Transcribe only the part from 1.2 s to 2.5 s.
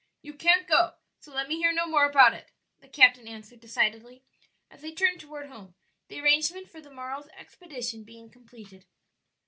let me hear no more about it,"